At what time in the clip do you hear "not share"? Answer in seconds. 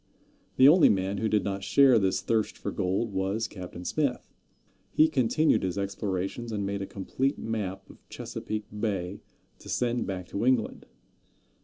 1.43-1.99